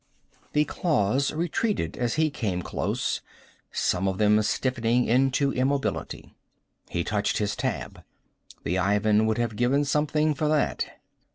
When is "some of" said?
3.71-4.17